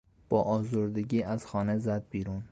با 0.29 0.41
آزردگی 0.41 1.23
از 1.23 1.45
خانه 1.45 1.77
زد 1.77 2.05
بیرون. 2.09 2.39